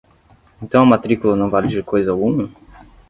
Então 0.59 0.81
a 0.81 0.85
matrícula 0.87 1.35
não 1.35 1.47
vale 1.47 1.67
de 1.67 1.83
coisa 1.83 2.09
alguma? 2.09 2.49